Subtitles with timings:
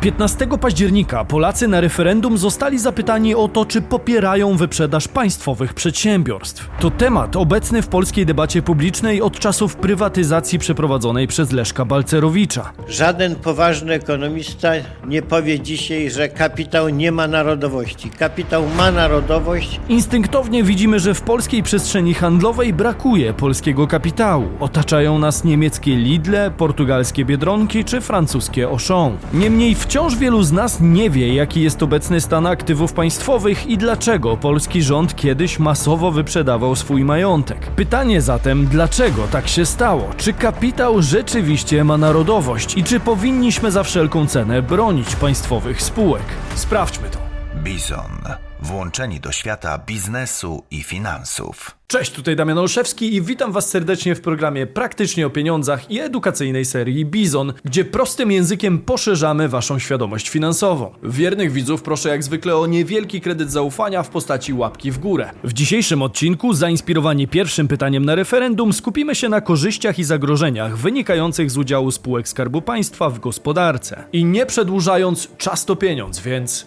[0.00, 6.68] 15 października Polacy na referendum zostali zapytani o to, czy popierają wyprzedaż państwowych przedsiębiorstw.
[6.80, 12.72] To temat obecny w polskiej debacie publicznej od czasów prywatyzacji przeprowadzonej przez Leszka Balcerowicza.
[12.88, 14.72] Żaden poważny ekonomista
[15.06, 18.10] nie powie dzisiaj, że kapitał nie ma narodowości.
[18.10, 19.80] Kapitał ma narodowość.
[19.88, 24.48] Instynktownie widzimy, że w polskiej przestrzeni handlowej brakuje polskiego kapitału.
[24.60, 29.16] Otaczają nas niemieckie Lidle, portugalskie Biedronki czy francuskie Auchan.
[29.34, 34.36] Niemniej wciąż wielu z nas nie wie, jaki jest obecny stan aktywów państwowych i dlaczego
[34.36, 37.66] polski rząd kiedyś masowo wyprzedawał swój majątek.
[37.66, 40.10] Pytanie zatem, dlaczego tak się stało?
[40.16, 46.24] Czy kapitał rzeczywiście ma narodowość i czy powinniśmy za wszelką cenę bronić państwowych spółek?
[46.54, 47.18] Sprawdźmy to.
[47.62, 48.49] Bizon.
[48.62, 51.70] Włączeni do świata biznesu i finansów.
[51.86, 56.64] Cześć, tutaj Damian Olszewski i witam Was serdecznie w programie Praktycznie o Pieniądzach i edukacyjnej
[56.64, 60.92] serii Bizon, gdzie prostym językiem poszerzamy Waszą świadomość finansową.
[61.02, 65.30] Wiernych widzów proszę jak zwykle o niewielki kredyt zaufania w postaci łapki w górę.
[65.44, 71.50] W dzisiejszym odcinku, zainspirowani pierwszym pytaniem na referendum, skupimy się na korzyściach i zagrożeniach wynikających
[71.50, 74.04] z udziału spółek Skarbu Państwa w gospodarce.
[74.12, 76.66] I nie przedłużając, czas to pieniądz, więc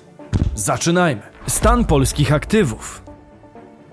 [0.56, 1.22] zaczynajmy.
[1.48, 3.03] Stan polskich aktywów.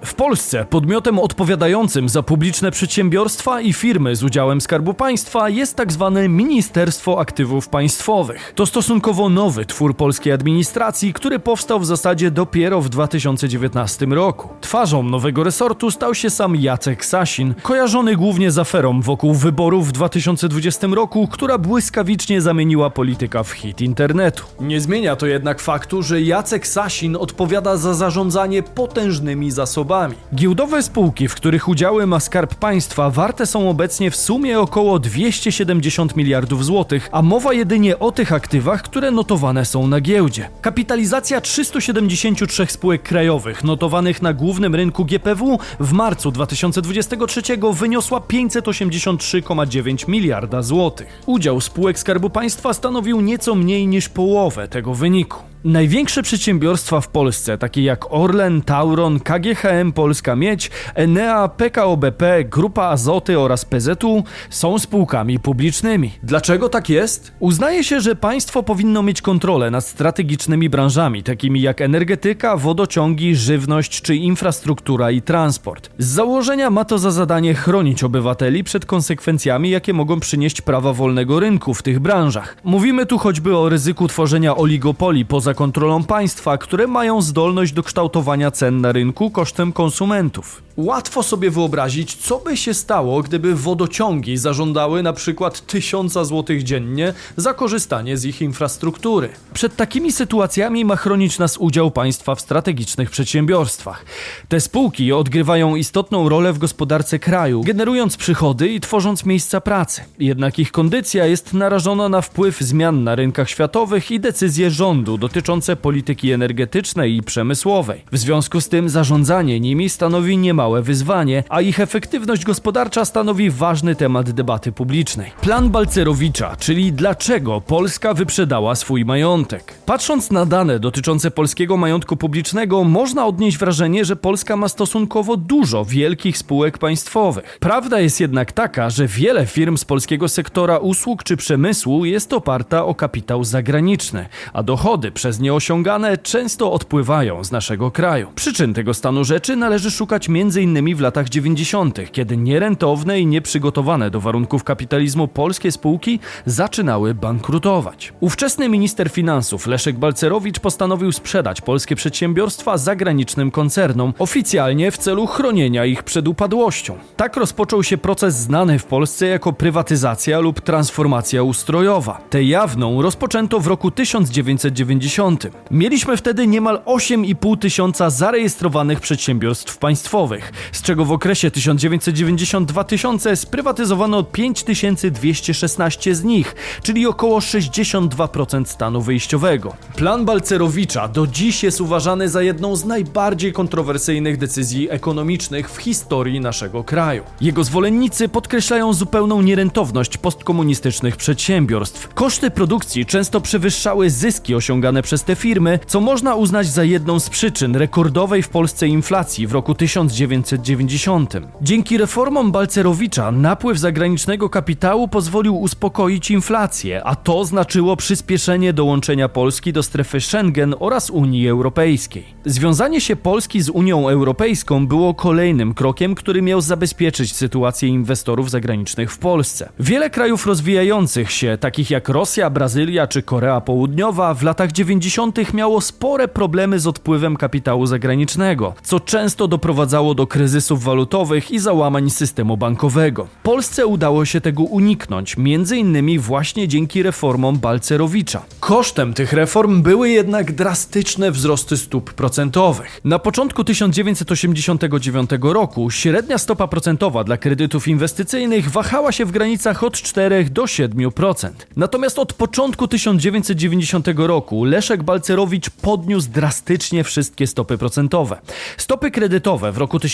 [0.04, 5.76] W Polsce podmiotem odpowiadającym za publiczne przedsiębiorstwa i firmy z udziałem Skarbu Państwa jest.
[5.76, 5.88] Tak
[6.28, 8.52] Ministerstwo Aktywów Państwowych.
[8.54, 14.48] To stosunkowo nowy twór polskiej administracji, który powstał w zasadzie dopiero w 2019 roku.
[14.60, 19.92] Twarzą nowego resortu stał się sam Jacek Sasin, kojarzony głównie z aferą wokół wyborów w
[19.92, 24.44] 2020 roku, która błyskawicznie zamieniła polityka w hit internetu.
[24.60, 29.89] Nie zmienia to jednak faktu, że Jacek Sasin odpowiada za zarządzanie potężnymi zasobami
[30.34, 36.16] Giełdowe spółki, w których udziały ma Skarb Państwa, warte są obecnie w sumie około 270
[36.16, 40.48] miliardów złotych, a mowa jedynie o tych aktywach, które notowane są na giełdzie.
[40.60, 50.62] Kapitalizacja 373 spółek krajowych notowanych na głównym rynku GPW w marcu 2023 wyniosła 583,9 miliarda
[50.62, 51.22] złotych.
[51.26, 55.50] Udział spółek Skarbu Państwa stanowił nieco mniej niż połowę tego wyniku.
[55.64, 62.84] Największe przedsiębiorstwa w Polsce, takie jak Orlen, Tauron, KGHM Polska Miedź, Enea, PKO BP, Grupa
[62.84, 66.12] Azoty oraz PZU, są spółkami publicznymi.
[66.22, 67.32] Dlaczego tak jest?
[67.38, 74.02] Uznaje się, że państwo powinno mieć kontrolę nad strategicznymi branżami, takimi jak energetyka, wodociągi, żywność
[74.02, 75.90] czy infrastruktura i transport.
[75.98, 81.40] Z założenia ma to za zadanie chronić obywateli przed konsekwencjami, jakie mogą przynieść prawa wolnego
[81.40, 82.56] rynku w tych branżach.
[82.64, 87.82] Mówimy tu choćby o ryzyku tworzenia oligopoli poza poza kontrolą państwa, które mają zdolność do
[87.82, 90.62] kształtowania cen na rynku kosztem konsumentów.
[90.84, 97.14] Łatwo sobie wyobrazić, co by się stało, gdyby wodociągi zażądały na przykład tysiąca złotych dziennie
[97.36, 99.28] za korzystanie z ich infrastruktury.
[99.54, 104.04] Przed takimi sytuacjami ma chronić nas udział państwa w strategicznych przedsiębiorstwach.
[104.48, 110.02] Te spółki odgrywają istotną rolę w gospodarce kraju, generując przychody i tworząc miejsca pracy.
[110.18, 115.76] Jednak ich kondycja jest narażona na wpływ zmian na rynkach światowych i decyzje rządu dotyczące
[115.76, 118.04] polityki energetycznej i przemysłowej.
[118.12, 123.94] W związku z tym zarządzanie nimi stanowi niemały wyzwanie, a ich efektywność gospodarcza stanowi ważny
[123.94, 125.30] temat debaty publicznej.
[125.40, 129.74] Plan Balcerowicza, czyli dlaczego Polska wyprzedała swój majątek.
[129.86, 135.84] Patrząc na dane dotyczące polskiego majątku publicznego, można odnieść wrażenie, że Polska ma stosunkowo dużo
[135.84, 137.58] wielkich spółek państwowych.
[137.60, 142.84] Prawda jest jednak taka, że wiele firm z polskiego sektora usług czy przemysłu jest oparta
[142.84, 148.32] o kapitał zagraniczny, a dochody przez nie osiągane często odpływają z naszego kraju.
[148.34, 150.96] Przyczyn tego stanu rzeczy należy szukać między m.in.
[150.96, 158.12] w latach 90., kiedy nierentowne i nieprzygotowane do warunków kapitalizmu polskie spółki zaczynały bankrutować.
[158.20, 165.84] Ówczesny minister finansów Leszek Balcerowicz postanowił sprzedać polskie przedsiębiorstwa zagranicznym koncernom, oficjalnie w celu chronienia
[165.84, 166.98] ich przed upadłością.
[167.16, 172.20] Tak rozpoczął się proces znany w Polsce jako prywatyzacja lub transformacja ustrojowa.
[172.30, 175.46] Tę jawną rozpoczęto w roku 1990.
[175.70, 180.39] Mieliśmy wtedy niemal 8,5 tysiąca zarejestrowanych przedsiębiorstw państwowych
[180.72, 189.76] z czego w okresie 1992-2000 sprywatyzowano 5216 z nich, czyli około 62% stanu wyjściowego.
[189.96, 196.40] Plan Balcerowicza do dziś jest uważany za jedną z najbardziej kontrowersyjnych decyzji ekonomicznych w historii
[196.40, 197.22] naszego kraju.
[197.40, 202.14] Jego zwolennicy podkreślają zupełną nierentowność postkomunistycznych przedsiębiorstw.
[202.14, 207.30] Koszty produkcji często przewyższały zyski osiągane przez te firmy, co można uznać za jedną z
[207.30, 211.34] przyczyn rekordowej w Polsce inflacji w roku 1990 1990.
[211.62, 219.72] Dzięki reformom Balcerowicza napływ zagranicznego kapitału pozwolił uspokoić inflację, a to znaczyło przyspieszenie dołączenia Polski
[219.72, 222.24] do strefy Schengen oraz Unii Europejskiej.
[222.44, 229.12] Związanie się Polski z Unią Europejską było kolejnym krokiem, który miał zabezpieczyć sytuację inwestorów zagranicznych
[229.12, 229.68] w Polsce.
[229.80, 235.54] Wiele krajów rozwijających się, takich jak Rosja, Brazylia czy Korea Południowa, w latach 90.
[235.54, 242.10] miało spore problemy z odpływem kapitału zagranicznego, co często doprowadzało do kryzysów walutowych i załamań
[242.10, 243.28] systemu bankowego.
[243.42, 248.42] Polsce udało się tego uniknąć, między innymi właśnie dzięki reformom Balcerowicza.
[248.60, 253.00] Kosztem tych reform były jednak drastyczne wzrosty stóp procentowych.
[253.04, 259.94] Na początku 1989 roku średnia stopa procentowa dla kredytów inwestycyjnych wahała się w granicach od
[259.94, 261.50] 4 do 7%.
[261.76, 268.40] Natomiast od początku 1990 roku Leszek Balcerowicz podniósł drastycznie wszystkie stopy procentowe.
[268.76, 270.09] Stopy kredytowe w roku 1990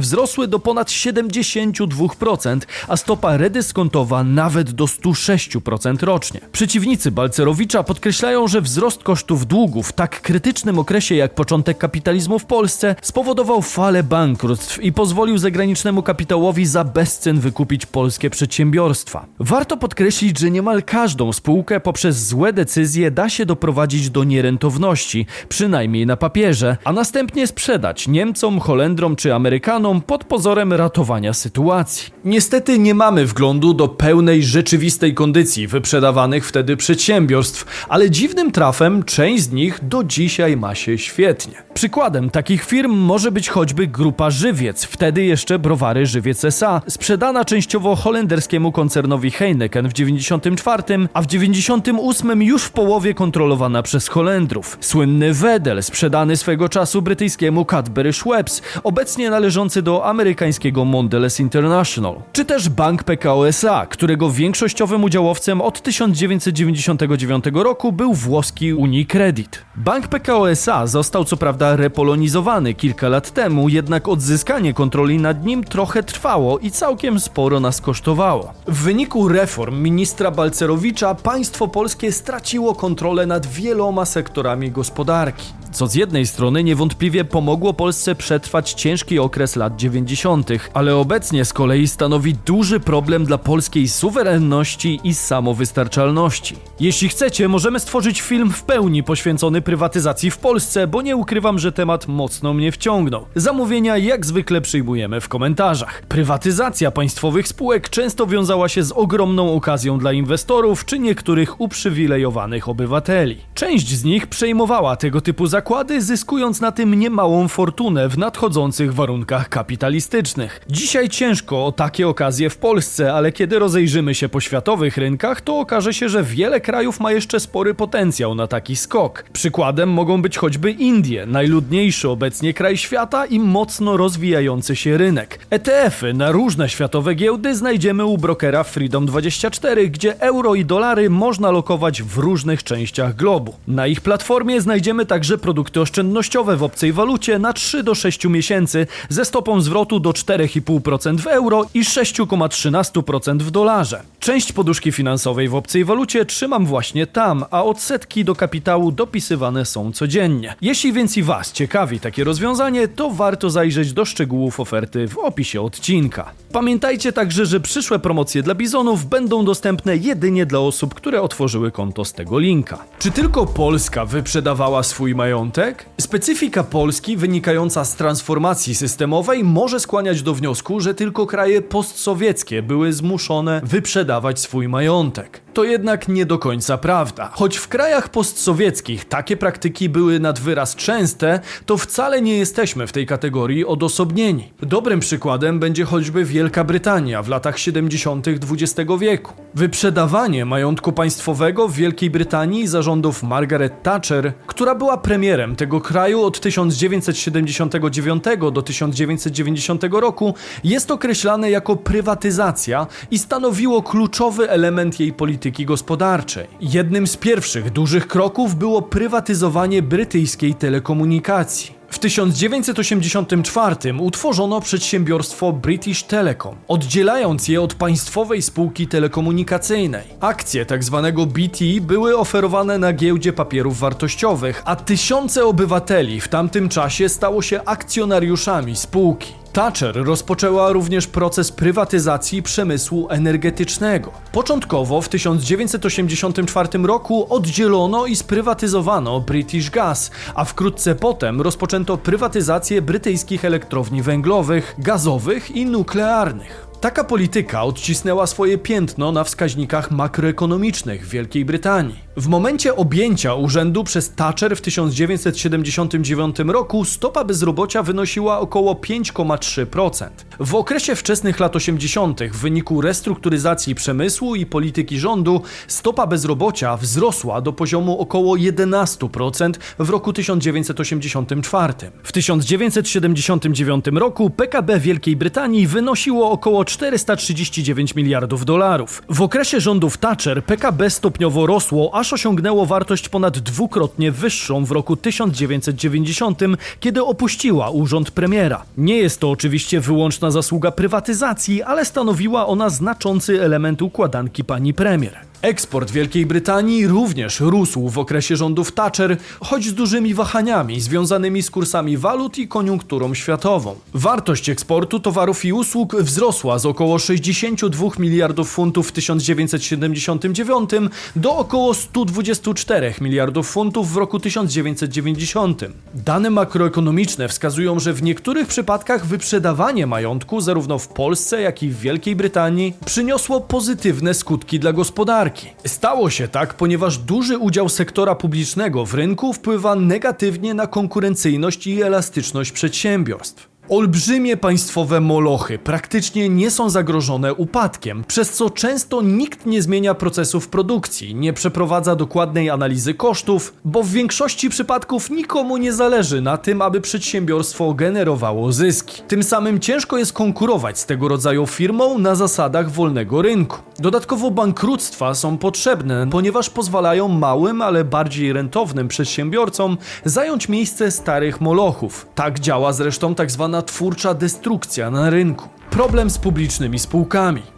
[0.00, 6.40] wzrosły do ponad 72%, a stopa redyskontowa nawet do 106% rocznie.
[6.52, 12.44] Przeciwnicy Balcerowicza podkreślają, że wzrost kosztów długu w tak krytycznym okresie jak początek kapitalizmu w
[12.44, 19.26] Polsce spowodował falę bankructw i pozwolił zagranicznemu kapitałowi za bezcen wykupić polskie przedsiębiorstwa.
[19.38, 26.06] Warto podkreślić, że niemal każdą spółkę poprzez złe decyzje da się doprowadzić do nierentowności, przynajmniej
[26.06, 32.12] na papierze, a następnie sprzedać Niemcom, Holendrom czy Amerykanom pod pozorem ratowania sytuacji.
[32.24, 39.42] Niestety nie mamy wglądu do pełnej rzeczywistej kondycji wyprzedawanych wtedy przedsiębiorstw, ale dziwnym trafem część
[39.42, 41.62] z nich do dzisiaj ma się świetnie.
[41.84, 47.96] Przykładem takich firm może być choćby grupa Żywiec, wtedy jeszcze browary Żywiec S.A., sprzedana częściowo
[47.96, 50.82] holenderskiemu koncernowi Heineken w 94,
[51.14, 54.78] a w 98 już w połowie kontrolowana przez Holendrów.
[54.80, 62.14] Słynny Wedel, sprzedany swego czasu brytyjskiemu Cadbury Schweppes, obecnie należący do amerykańskiego Mondelez International.
[62.32, 69.64] Czy też Bank PKO SA, którego większościowym udziałowcem od 1999 roku był włoski Unicredit.
[69.76, 75.64] Bank PKO SA został co prawda repolonizowany kilka lat temu, jednak odzyskanie kontroli nad nim
[75.64, 78.52] trochę trwało i całkiem sporo nas kosztowało.
[78.66, 85.94] W wyniku reform ministra Balcerowicza państwo polskie straciło kontrolę nad wieloma sektorami gospodarki co z
[85.94, 92.34] jednej strony niewątpliwie pomogło Polsce przetrwać ciężki okres lat 90., ale obecnie z kolei stanowi
[92.34, 96.56] duży problem dla polskiej suwerenności i samowystarczalności.
[96.80, 101.72] Jeśli chcecie, możemy stworzyć film w pełni poświęcony prywatyzacji w Polsce, bo nie ukrywam, że
[101.72, 103.26] temat mocno mnie wciągnął.
[103.34, 106.02] Zamówienia jak zwykle przyjmujemy w komentarzach.
[106.08, 113.38] Prywatyzacja państwowych spółek często wiązała się z ogromną okazją dla inwestorów czy niektórych uprzywilejowanych obywateli.
[113.54, 118.94] Część z nich przejmowała tego typu zakupy zakłady, zyskując na tym niemałą fortunę w nadchodzących
[118.94, 120.60] warunkach kapitalistycznych.
[120.70, 125.58] Dzisiaj ciężko o takie okazje w Polsce, ale kiedy rozejrzymy się po światowych rynkach, to
[125.58, 129.24] okaże się, że wiele krajów ma jeszcze spory potencjał na taki skok.
[129.32, 135.38] Przykładem mogą być choćby Indie, najludniejszy obecnie kraj świata i mocno rozwijający się rynek.
[135.50, 142.02] ETF-y na różne światowe giełdy znajdziemy u brokera Freedom24, gdzie euro i dolary można lokować
[142.02, 143.54] w różnych częściach globu.
[143.68, 148.24] Na ich platformie znajdziemy także produkty produkty oszczędnościowe w obcej walucie na 3 do 6
[148.24, 154.02] miesięcy ze stopą zwrotu do 4,5% w euro i 6,13% w dolarze.
[154.20, 159.92] Część poduszki finansowej w obcej walucie trzymam właśnie tam, a odsetki do kapitału dopisywane są
[159.92, 160.54] codziennie.
[160.62, 165.62] Jeśli więc i Was ciekawi takie rozwiązanie, to warto zajrzeć do szczegółów oferty w opisie
[165.62, 166.30] odcinka.
[166.52, 172.04] Pamiętajcie także, że przyszłe promocje dla bizonów będą dostępne jedynie dla osób, które otworzyły konto
[172.04, 172.78] z tego linka.
[172.98, 175.43] Czy tylko Polska wyprzedawała swój majątek?
[175.44, 175.86] Majątek?
[176.00, 182.92] Specyfika Polski wynikająca z transformacji systemowej może skłaniać do wniosku, że tylko kraje postsowieckie były
[182.92, 185.43] zmuszone wyprzedawać swój majątek.
[185.54, 187.30] To jednak nie do końca prawda.
[187.32, 192.92] Choć w krajach postsowieckich takie praktyki były nad wyraz częste, to wcale nie jesteśmy w
[192.92, 194.52] tej kategorii odosobnieni.
[194.62, 198.26] Dobrym przykładem będzie choćby Wielka Brytania w latach 70.
[198.28, 199.32] XX wieku.
[199.54, 206.40] Wyprzedawanie majątku państwowego w Wielkiej Brytanii zarządów Margaret Thatcher, która była premierem tego kraju od
[206.40, 210.34] 1979 do 1990 roku,
[210.64, 216.46] jest określane jako prywatyzacja i stanowiło kluczowy element jej polityki polityki gospodarczej.
[216.60, 221.72] Jednym z pierwszych dużych kroków było prywatyzowanie brytyjskiej telekomunikacji.
[221.88, 230.04] W 1984 utworzono przedsiębiorstwo British Telecom, oddzielając je od państwowej spółki telekomunikacyjnej.
[230.20, 231.02] Akcje tzw.
[231.04, 237.42] Tak BT były oferowane na giełdzie papierów wartościowych, a tysiące obywateli w tamtym czasie stało
[237.42, 239.43] się akcjonariuszami spółki.
[239.54, 244.12] Thatcher rozpoczęła również proces prywatyzacji przemysłu energetycznego.
[244.32, 253.44] Początkowo w 1984 roku oddzielono i sprywatyzowano British Gas, a wkrótce potem rozpoczęto prywatyzację brytyjskich
[253.44, 256.66] elektrowni węglowych, gazowych i nuklearnych.
[256.80, 262.03] Taka polityka odcisnęła swoje piętno na wskaźnikach makroekonomicznych Wielkiej Brytanii.
[262.16, 270.08] W momencie objęcia urzędu przez Thatcher w 1979 roku stopa bezrobocia wynosiła około 5,3%.
[270.40, 272.20] W okresie wczesnych lat 80.
[272.22, 279.90] w wyniku restrukturyzacji przemysłu i polityki rządu stopa bezrobocia wzrosła do poziomu około 11% w
[279.90, 281.74] roku 1984.
[282.02, 289.02] W 1979 roku PKB Wielkiej Brytanii wynosiło około 439 miliardów dolarów.
[289.08, 294.96] W okresie rządów Thatcher PKB stopniowo rosło, aż osiągnęło wartość ponad dwukrotnie wyższą w roku
[294.96, 296.40] 1990,
[296.80, 298.64] kiedy opuściła urząd premiera.
[298.76, 305.33] Nie jest to oczywiście wyłączna zasługa prywatyzacji, ale stanowiła ona znaczący element układanki pani premier.
[305.44, 311.50] Eksport Wielkiej Brytanii również rósł w okresie rządów Thatcher, choć z dużymi wahaniami związanymi z
[311.50, 313.76] kursami walut i koniunkturą światową.
[313.94, 320.70] Wartość eksportu towarów i usług wzrosła z około 62 miliardów funtów w 1979
[321.16, 325.64] do około 124 miliardów funtów w roku 1990.
[325.94, 331.78] Dane makroekonomiczne wskazują, że w niektórych przypadkach wyprzedawanie majątku zarówno w Polsce, jak i w
[331.78, 335.33] Wielkiej Brytanii przyniosło pozytywne skutki dla gospodarki.
[335.66, 341.82] Stało się tak, ponieważ duży udział sektora publicznego w rynku wpływa negatywnie na konkurencyjność i
[341.82, 343.54] elastyczność przedsiębiorstw.
[343.68, 350.48] Olbrzymie państwowe molochy praktycznie nie są zagrożone upadkiem, przez co często nikt nie zmienia procesów
[350.48, 356.62] produkcji, nie przeprowadza dokładnej analizy kosztów, bo w większości przypadków nikomu nie zależy na tym,
[356.62, 359.02] aby przedsiębiorstwo generowało zyski.
[359.08, 363.58] Tym samym ciężko jest konkurować z tego rodzaju firmą na zasadach wolnego rynku.
[363.78, 372.06] Dodatkowo bankructwa są potrzebne, ponieważ pozwalają małym, ale bardziej rentownym przedsiębiorcom zająć miejsce starych molochów.
[372.14, 375.48] Tak działa zresztą tak zwana twórcza destrukcja na rynku.
[375.70, 377.53] Problem z publicznymi spółkami.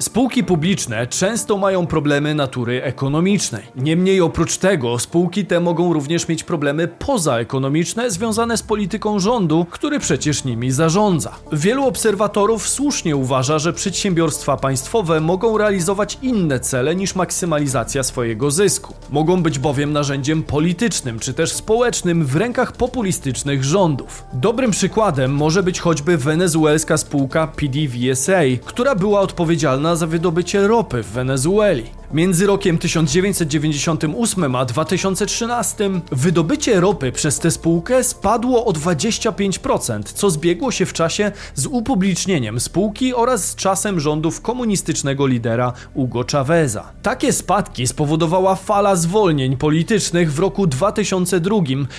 [0.00, 3.62] Spółki publiczne często mają problemy natury ekonomicznej.
[3.76, 9.98] Niemniej oprócz tego spółki te mogą również mieć problemy pozaekonomiczne związane z polityką rządu, który
[9.98, 11.32] przecież nimi zarządza.
[11.52, 18.94] Wielu obserwatorów słusznie uważa, że przedsiębiorstwa państwowe mogą realizować inne cele niż maksymalizacja swojego zysku.
[19.10, 24.24] Mogą być bowiem narzędziem politycznym czy też społecznym w rękach populistycznych rządów.
[24.32, 31.06] Dobrym przykładem może być choćby wenezuelska spółka PDVSA, która była odpowiedzialna za wydobycie ropy w
[31.06, 31.99] Wenezueli.
[32.12, 40.70] Między rokiem 1998 a 2013 wydobycie ropy przez tę spółkę spadło o 25%, co zbiegło
[40.70, 46.92] się w czasie z upublicznieniem spółki oraz z czasem rządów komunistycznego lidera Hugo Chaveza.
[47.02, 51.56] Takie spadki spowodowała fala zwolnień politycznych w roku 2002,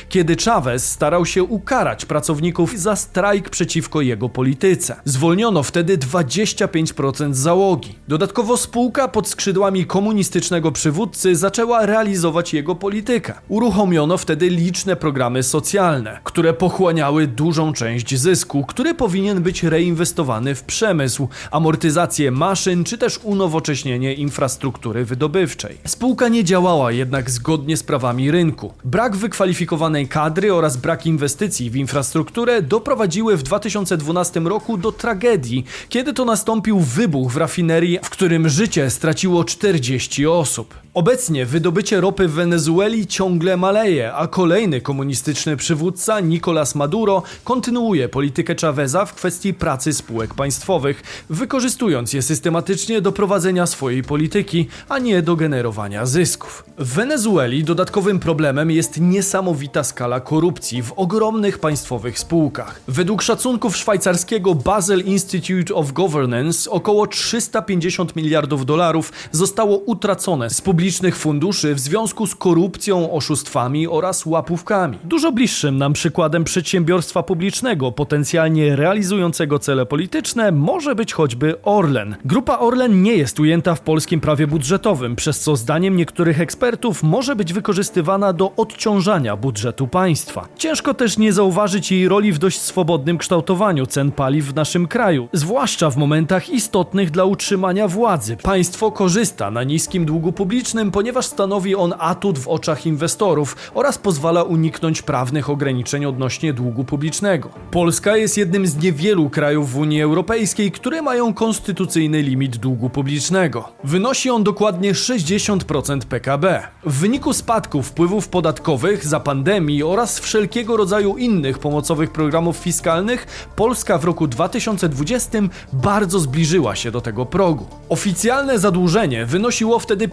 [0.10, 4.96] kiedy Chavez starał się ukarać pracowników za strajk przeciwko jego polityce.
[5.06, 7.96] Zwolniono wtedy 25% załogi.
[8.08, 13.34] Dodatkowo spółka pod skrzydłami komunistycznych komunistycznego przywódcy zaczęła realizować jego politykę.
[13.48, 20.64] Uruchomiono wtedy liczne programy socjalne, które pochłaniały dużą część zysku, który powinien być reinwestowany w
[20.64, 25.78] przemysł, amortyzację maszyn czy też unowocześnienie infrastruktury wydobywczej.
[25.86, 28.74] Spółka nie działała jednak zgodnie z prawami rynku.
[28.86, 36.14] Brak wykwalifikowanej kadry oraz brak inwestycji w infrastrukturę doprowadziły w 2012 roku do tragedii, kiedy
[36.14, 40.76] to nastąpił wybuch w rafinerii, w którym życie straciło 40 30 osób.
[40.94, 48.56] Obecnie wydobycie ropy w Wenezueli ciągle maleje, a kolejny komunistyczny przywódca Nicolas Maduro kontynuuje politykę
[48.62, 55.22] Chaveza w kwestii pracy spółek państwowych, wykorzystując je systematycznie do prowadzenia swojej polityki, a nie
[55.22, 56.64] do generowania zysków.
[56.78, 62.82] W Wenezueli dodatkowym problemem jest niesamowita skala korupcji w ogromnych państwowych spółkach.
[62.88, 70.81] Według szacunków szwajcarskiego Basel Institute of Governance około 350 miliardów dolarów zostało utracone z publicznych
[70.82, 74.98] publicznych funduszy w związku z korupcją, oszustwami oraz łapówkami.
[75.04, 82.16] Dużo bliższym nam przykładem przedsiębiorstwa publicznego, potencjalnie realizującego cele polityczne, może być choćby Orlen.
[82.26, 87.36] Grupa Orlen nie jest ujęta w polskim prawie budżetowym, przez co zdaniem niektórych ekspertów może
[87.36, 90.48] być wykorzystywana do odciążania budżetu państwa.
[90.58, 95.28] Ciężko też nie zauważyć jej roli w dość swobodnym kształtowaniu cen paliw w naszym kraju,
[95.34, 98.38] zwłaszcza w momentach istotnych dla utrzymania władzy.
[98.38, 104.44] Państwo korzysta na niskim długu publicznym, ponieważ stanowi on atut w oczach inwestorów oraz pozwala
[104.44, 107.50] uniknąć prawnych ograniczeń odnośnie długu publicznego.
[107.72, 113.70] Polska jest jednym z niewielu krajów w Unii Europejskiej, które mają konstytucyjny limit długu publicznego.
[113.84, 116.68] Wynosi on dokładnie 60% PKB.
[116.86, 123.98] W wyniku spadku wpływów podatkowych za pandemii oraz wszelkiego rodzaju innych pomocowych programów fiskalnych, Polska
[123.98, 125.40] w roku 2020
[125.74, 127.66] bardzo zbliżyła się do tego progu.
[127.90, 130.08] Oficjalne zadłużenie wynosiło wtedy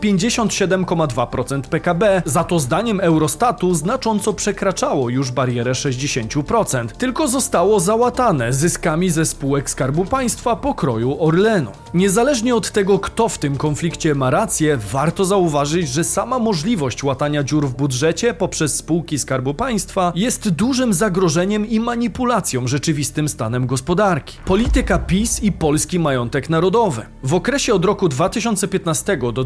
[0.48, 9.10] 57,2% PKB, za to zdaniem Eurostatu znacząco przekraczało już barierę 60%, tylko zostało załatane zyskami
[9.10, 11.70] ze spółek Skarbu Państwa pokroju Orlenu.
[11.94, 17.44] Niezależnie od tego, kto w tym konflikcie ma rację, warto zauważyć, że sama możliwość łatania
[17.44, 24.38] dziur w budżecie poprzez spółki Skarbu Państwa jest dużym zagrożeniem i manipulacją rzeczywistym stanem gospodarki.
[24.44, 27.06] Polityka PiS i polski majątek narodowy.
[27.22, 29.44] W okresie od roku 2015 do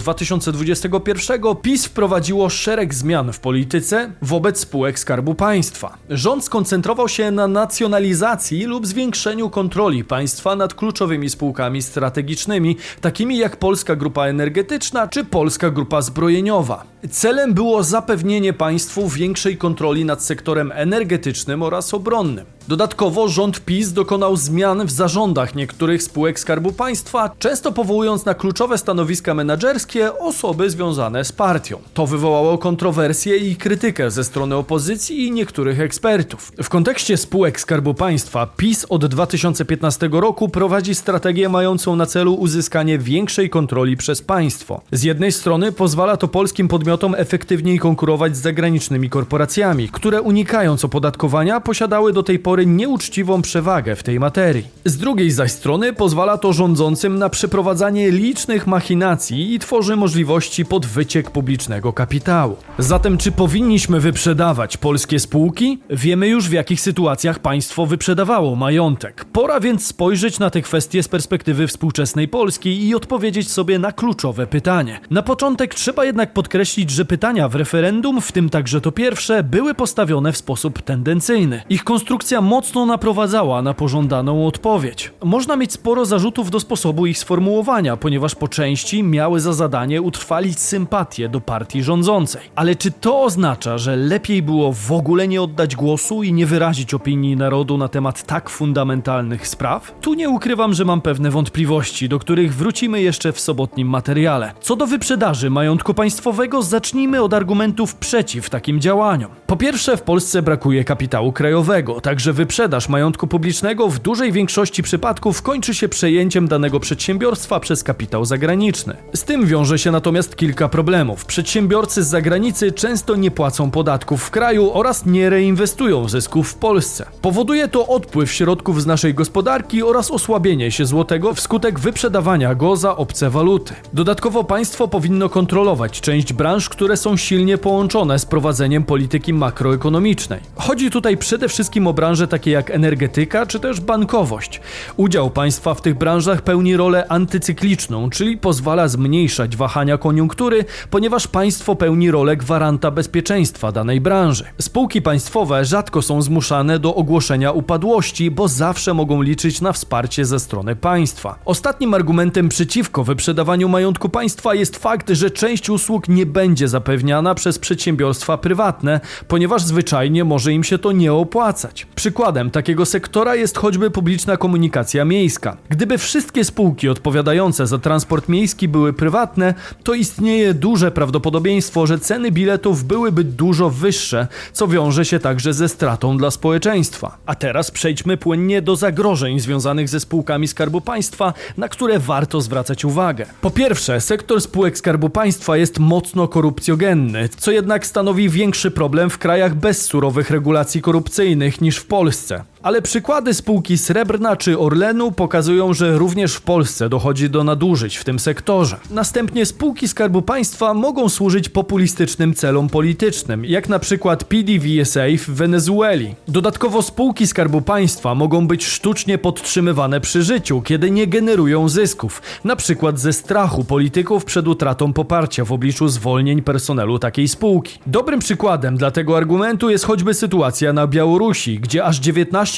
[1.01, 5.99] 2021 PiS wprowadziło szereg zmian w polityce wobec spółek Skarbu Państwa.
[6.11, 13.57] Rząd skoncentrował się na nacjonalizacji lub zwiększeniu kontroli państwa nad kluczowymi spółkami strategicznymi, takimi jak
[13.57, 16.85] Polska Grupa Energetyczna czy Polska Grupa Zbrojeniowa.
[17.11, 22.47] Celem było zapewnienie państwu większej kontroli nad sektorem energetycznym oraz obronnym.
[22.69, 28.79] Dodatkowo rząd PiS dokonał zmian w zarządach niektórych spółek Skarbu Państwa, często powołując na kluczowe
[28.79, 31.79] stanowiska menedżerskie osoby związane z partią.
[31.95, 36.53] To wywołało kontrowersje i krytykę ze strony opozycji i niektórych ekspertów.
[36.63, 42.99] W kontekście spółek Skarbu Państwa PiS od 2015 roku prowadzi strategię mającą na celu uzyskanie
[42.99, 44.81] większej kontroli przez państwo.
[44.93, 51.61] Z jednej strony pozwala to polskim podmiotom efektywniej konkurować z zagranicznymi korporacjami, które unikając opodatkowania
[51.61, 54.65] posiadały do tej pory pory nieuczciwą przewagę w tej materii.
[54.85, 60.87] Z drugiej zaś strony pozwala to rządzącym na przeprowadzanie licznych machinacji i tworzy możliwości pod
[60.87, 62.57] wyciek publicznego kapitału.
[62.79, 65.79] Zatem czy powinniśmy wyprzedawać polskie spółki?
[65.91, 69.25] Wiemy już w jakich sytuacjach państwo wyprzedawało majątek.
[69.25, 74.47] Pora więc spojrzeć na te kwestie z perspektywy współczesnej Polski i odpowiedzieć sobie na kluczowe
[74.47, 75.01] pytanie.
[75.11, 79.75] Na początek trzeba jednak podkreślić, że pytania w referendum, w tym także to pierwsze, były
[79.75, 81.63] postawione w sposób tendencyjny.
[81.69, 85.13] Ich konstrukcja mocno naprowadzała na pożądaną odpowiedź.
[85.25, 90.61] Można mieć sporo zarzutów do sposobu ich sformułowania, ponieważ po części miały za zadanie utrwalić
[90.61, 92.43] sympatię do partii rządzącej.
[92.55, 96.95] Ale czy to oznacza, że lepiej było w ogóle nie oddać głosu i nie wyrazić
[96.95, 99.95] opinii narodu na temat tak fundamentalnych spraw?
[100.01, 104.53] Tu nie ukrywam, że mam pewne wątpliwości, do których wrócimy jeszcze w sobotnim materiale.
[104.61, 109.31] Co do wyprzedaży majątku państwowego, zacznijmy od argumentów przeciw takim działaniom.
[109.47, 114.83] Po pierwsze, w Polsce brakuje kapitału krajowego, także że wyprzedaż majątku publicznego w dużej większości
[114.83, 118.97] przypadków kończy się przejęciem danego przedsiębiorstwa przez kapitał zagraniczny.
[119.15, 121.25] Z tym wiąże się natomiast kilka problemów.
[121.25, 127.07] Przedsiębiorcy z zagranicy często nie płacą podatków w kraju oraz nie reinwestują zysków w Polsce.
[127.23, 132.97] Powoduje to odpływ środków z naszej gospodarki oraz osłabienie się złotego wskutek wyprzedawania go za
[132.97, 133.75] obce waluty.
[133.93, 140.41] Dodatkowo państwo powinno kontrolować część branż, które są silnie połączone z prowadzeniem polityki makroekonomicznej.
[140.57, 144.61] Chodzi tutaj przede wszystkim o branże branże takie jak energetyka czy też bankowość.
[144.97, 151.75] Udział państwa w tych branżach pełni rolę antycykliczną, czyli pozwala zmniejszać wahania koniunktury, ponieważ państwo
[151.75, 154.45] pełni rolę gwaranta bezpieczeństwa danej branży.
[154.61, 160.41] Spółki państwowe rzadko są zmuszane do ogłoszenia upadłości, bo zawsze mogą liczyć na wsparcie ze
[160.41, 161.39] strony państwa.
[161.45, 167.59] Ostatnim argumentem przeciwko wyprzedawaniu majątku państwa jest fakt, że część usług nie będzie zapewniana przez
[167.59, 171.87] przedsiębiorstwa prywatne, ponieważ zwyczajnie może im się to nie opłacać.
[172.13, 175.57] Przykładem takiego sektora jest choćby publiczna komunikacja miejska.
[175.69, 182.31] Gdyby wszystkie spółki odpowiadające za transport miejski były prywatne, to istnieje duże prawdopodobieństwo, że ceny
[182.31, 187.19] biletów byłyby dużo wyższe, co wiąże się także ze stratą dla społeczeństwa.
[187.27, 192.85] A teraz przejdźmy płynnie do zagrożeń związanych ze spółkami Skarbu Państwa, na które warto zwracać
[192.85, 193.27] uwagę.
[193.41, 199.19] Po pierwsze, sektor spółek Skarbu Państwa jest mocno korupcjogenny, co jednak stanowi większy problem w
[199.19, 202.02] krajach bez surowych regulacji korupcyjnych niż w Polsce.
[202.03, 202.45] Polsce.
[202.63, 208.05] Ale przykłady spółki Srebrna czy Orlenu pokazują, że również w Polsce dochodzi do nadużyć w
[208.05, 208.77] tym sektorze.
[208.91, 216.15] Następnie spółki Skarbu Państwa mogą służyć populistycznym celom politycznym, jak na przykład PDVSA w Wenezueli.
[216.29, 222.57] Dodatkowo spółki Skarbu Państwa mogą być sztucznie podtrzymywane przy życiu, kiedy nie generują zysków, na
[222.57, 227.79] przykład ze strachu polityków przed utratą poparcia w obliczu zwolnień personelu takiej spółki.
[227.87, 232.52] Dobrym przykładem dla tego argumentu jest choćby sytuacja na Białorusi, gdzie aż 19%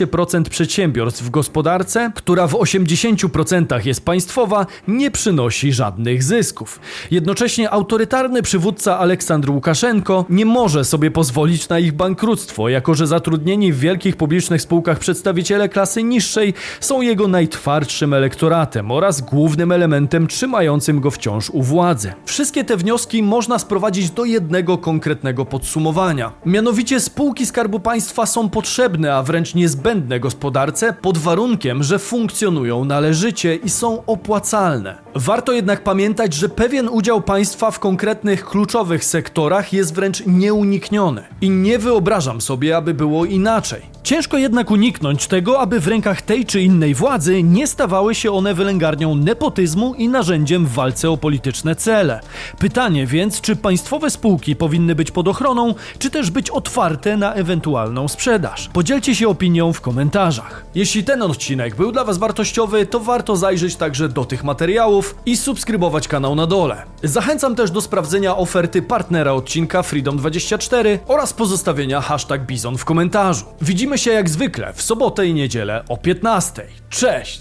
[0.50, 6.80] przedsiębiorstw w gospodarce, która w 80% jest państwowa, nie przynosi żadnych zysków.
[7.10, 13.72] Jednocześnie autorytarny przywódca Aleksandr Łukaszenko nie może sobie pozwolić na ich bankructwo, jako że zatrudnieni
[13.72, 21.00] w wielkich publicznych spółkach przedstawiciele klasy niższej są jego najtwardszym elektoratem oraz głównym elementem trzymającym
[21.00, 22.12] go wciąż u władzy.
[22.24, 26.32] Wszystkie te wnioski można sprowadzić do jednego konkretnego podsumowania.
[26.46, 29.83] Mianowicie spółki Skarbu Państwa są potrzebne, a wręcz niezbędne
[30.20, 34.98] gospodarce pod warunkiem, że funkcjonują należycie i są opłacalne.
[35.14, 41.22] Warto jednak pamiętać, że pewien udział państwa w konkretnych kluczowych sektorach jest wręcz nieunikniony.
[41.40, 43.93] I nie wyobrażam sobie, aby było inaczej.
[44.04, 48.54] Ciężko jednak uniknąć tego, aby w rękach tej czy innej władzy nie stawały się one
[48.54, 52.20] wylęgarnią nepotyzmu i narzędziem w walce o polityczne cele.
[52.58, 58.08] Pytanie więc, czy państwowe spółki powinny być pod ochroną, czy też być otwarte na ewentualną
[58.08, 58.70] sprzedaż?
[58.72, 60.64] Podzielcie się opinią w komentarzach.
[60.74, 65.36] Jeśli ten odcinek był dla Was wartościowy, to warto zajrzeć także do tych materiałów i
[65.36, 66.82] subskrybować kanał na dole.
[67.02, 73.44] Zachęcam też do sprawdzenia oferty partnera odcinka Freedom24 oraz pozostawienia hashtag Bizon w komentarzu.
[73.62, 76.66] Widzimy się jak zwykle w sobotę i niedzielę o 15.
[76.90, 77.40] Cześć!